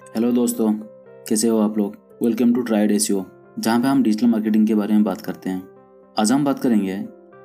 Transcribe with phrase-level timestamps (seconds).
[0.00, 0.70] Hello दोस्तों,
[1.28, 1.94] कैसे हो आप लोग?
[2.22, 3.24] वेलकम टू ट्राइड एसियो
[3.58, 5.62] जहाँ पे हम डिजिटल मार्केटिंग के बारे में बात करते हैं।
[6.16, 6.96] आज हम बात करेंगे,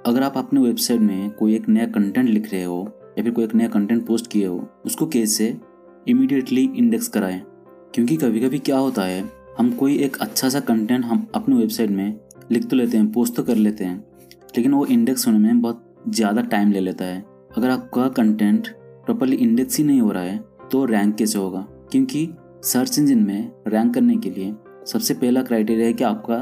[0.06, 2.78] अगर आप अपने वेबसाइट में कोई एक नया कंटेंट लिख रहे हो,
[3.18, 5.48] या फिर कोई एक नया कंटेंट पोस्ट किए हो, उसको कैसे
[6.08, 7.42] इमीडिएटली इंडेक्स कराएँ?
[7.94, 9.24] क्योंकि कभी कभी क्या होता है,
[9.58, 12.20] हम कोई एक अच्छा सा कंटेंट हम अपने वेबसाइट में
[12.52, 13.98] लिख तो लेते हैं पोस्ट तो कर लेते हैं,
[14.58, 17.24] लेकिन वो इंडेक्स होने में बहुत ज़्यादा टाइम ले लेता है।
[17.58, 18.68] अगर आपका कंटेंट
[19.06, 20.38] प्रॉपरली इंडेक्स ही नहीं हो रहा है
[20.72, 21.68] तो रैंक कैसे होगा?
[21.92, 22.28] क्योंकि
[22.64, 24.54] सर्च इंजन में रैंक करने के लिए
[24.86, 26.38] सबसे पहला क्राइटेरिया है कि आपका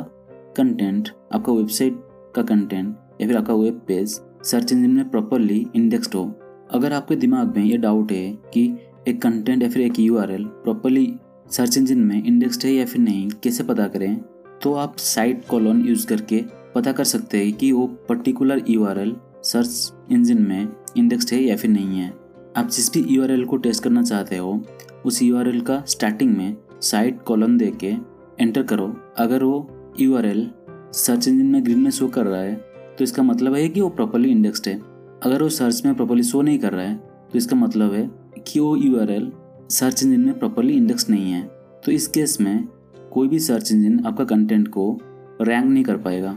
[0.58, 2.00] कंटेंट आपका वेबसाइट
[2.36, 6.24] का कंटेंट या फिर आपका वेब पेज सर्च इंजन में प्रॉपरली इंडेक्स्ड हो।
[6.72, 8.78] अगर आपके दिमाग में ये डाउट है कि
[9.08, 11.14] एक कंटेंट या फिर एक यूआरएल प्रॉपरली
[11.52, 14.22] सर्च इंजन में इंडेक्स्ड है या फिर नहीं, कैसे पता करें?
[14.64, 16.44] तो आप साइट कॉलोन यूज़ करके
[16.76, 21.72] पता कर सकते हैं कि वो पर्टिकुलर यूआरएल सर्च इंजन में इंडेक्स्ड है या फिर
[21.72, 22.14] नहीं है।
[22.58, 24.62] आप जिस भी यूआरएल को टेस्ट करना चाहते हो
[25.06, 27.94] उस यू का स्टार्टिंग में साइट कॉलम दे के
[28.40, 30.50] एंटर करो। अगर वो यूआरएल
[30.94, 32.56] सर्च इंजन में ग्रीन में शो कर रहा है
[32.98, 34.76] तो इसका मतलब है कि वो प्रॉपरली इंडेक्स्ड है।
[35.24, 36.96] अगर वो सर्च में प्रॉपरली शो नहीं कर रहा है
[37.32, 38.10] तो इसका मतलब है
[38.48, 39.32] कि वो यूआरएल
[39.70, 41.42] सर्च इंजन में प्रॉपरली इंडेक्स नहीं है।
[41.86, 42.68] तो इस केस में
[43.12, 45.00] कोई भी सर्च इंजन आपका कंटेंट को
[45.42, 46.34] रैंक नहीं कर पाएगा।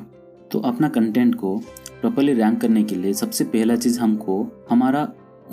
[0.53, 1.57] तो अपना कंटेंट को
[2.01, 5.03] प्रॉपरली रैंक करने के लिए सबसे पहला चीज़ हमको हमारा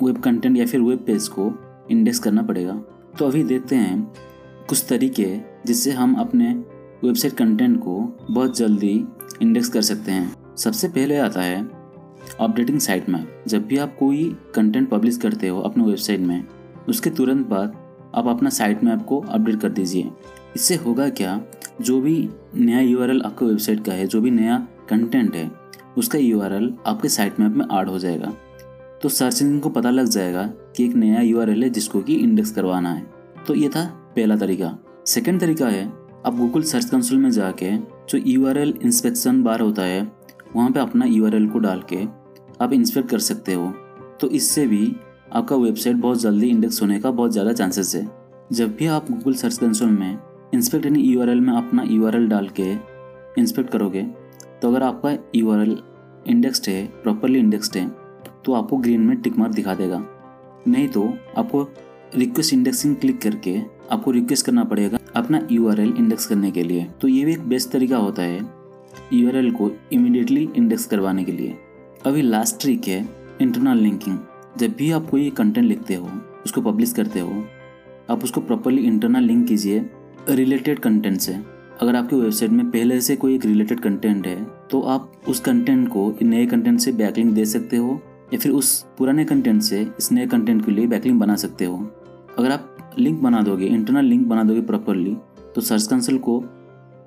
[0.04, 1.52] वेब कंटेंट या फिर वेब पेज को
[1.92, 2.82] इंडेक्स करना पड़ेगा।
[3.20, 4.14] तो अभी देखते हैं
[4.70, 6.54] कुछ तरीके जिससे हम अपने
[7.04, 9.06] वेबसाइट कंटेंट को बहुत जल्दी
[9.42, 11.70] इंडेक्स कर सकते हैं। सबसे पहले आता है
[12.40, 16.48] अपडेटिंग साइट में। जब भी आप कोई कंटेंट पब्लिश करते हो अपने वेबसाइट में,
[16.90, 17.70] उसके तुरंत बाद
[18.16, 20.12] आप अपना साइट मैप को अपडेट कर दीजिए।
[20.56, 21.42] इससे होगा क्या?
[21.82, 25.52] जो भी नया यू आपके वेबसाइट का है, जो भी नया कंटेंट है,
[25.98, 28.34] उसका यूआरएल आपके साइट मैप में ऐड हो जाएगा।
[29.02, 30.46] तो सर्च इंजन को पता लग जाएगा
[30.76, 33.06] कि एक नया यूआरएल है जिसको कि इंडेक्स करवाना है।
[33.48, 35.86] तो ये था पहला तरीका। सेकेंड तरीका है,
[36.26, 37.72] आप गूगल सर्च कंसोल में जाके
[38.10, 40.02] जो यूआरएल इंस्पेक्शन बार होता है,
[40.56, 42.04] वहाँ पे अपना यूआरएल को डाल के
[42.64, 43.68] आप इंस्पेक्ट कर सकते हो।
[44.22, 44.96] तो इससे भी
[45.34, 48.08] आपका वेबसाइट बहुत जल्दी इंडेक्स होने का बहुत ज़्यादा चांसेस है।
[48.52, 50.18] जब भी आप गूगल सर्च कंसोल में
[50.54, 52.72] इंस्पेक्ट यानी यू में अपना यूआरएल डाल के
[53.42, 54.04] इंस्पेक्ट करोगे
[54.62, 55.54] तो अगर आपका यू
[56.28, 57.88] इंडेक्स्ड है प्रॉपरली इंडेक्स्ड है
[58.48, 60.04] तो आपको ग्रीन में टिक मार्क दिखा देगा।
[60.68, 61.02] नहीं तो
[61.38, 61.62] आपको
[62.16, 63.58] रिक्वेस्ट इंडेक्सिंग क्लिक करके
[63.92, 67.70] आपको रिक्वेस्ट करना पड़ेगा अपना यूआरएल इंडेक्स करने के लिए। तो ये भी एक बेस्ट
[67.70, 68.40] तरीका होता है
[69.14, 71.58] यूआरएल को इमिडिएटली इंडेक्स करवाने के लिए।
[72.06, 73.08] अभी लास्ट ट्रिक है
[73.42, 74.18] इंटरनल लिंकिंग
[74.58, 76.10] जब भी आप कोई कंटेंट लिखते हो,
[76.46, 77.44] उसको पब्लिश करते हो,
[78.10, 79.86] आप उसको प्रॉपरली इंटरनल लिंक कीजिए
[80.30, 81.34] रिलेटेड कंटेंट से।
[81.82, 85.88] अगर आपके वेबसाइट में पहले से कोई एक रिलेटेड कंटेंट है तो आप उस कंटेंट
[85.88, 88.02] को नए कंटेंट से बैकलिंक दे सकते हो।
[88.34, 91.78] या फिर उस पुराने कंटेंट से इस नए कंटेंट के लिए बैकलिंक बना सकते हो।
[92.40, 95.16] अगर आप लिंक बना दोगे इंटरनल लिंक बना दोगे प्रॉपरली
[95.56, 96.44] तो सर्च कंसोल को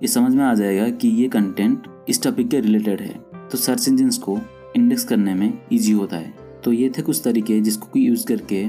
[0.02, 3.14] ये समझ में आ जाएगा कि ये कंटेंट इस टॉपिक के रिलेटेड है।
[3.50, 4.38] तो सर्च इंजिन को
[4.76, 8.64] इंडेक्स करने में ईजी होता है। तो ये थे कुछ तरीके जिसको कि यूज़ करके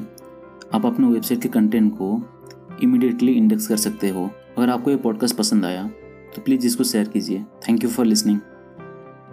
[0.73, 2.21] आप अपने वेबसाइट के कंटेंट को
[2.83, 5.87] इमिडिएटली इंडेक्स कर सकते हो। अगर आपको ये पॉडकास्ट पसंद आया
[6.35, 8.39] तो प्लीज़ इसको शेयर कीजिए। Thank you for listening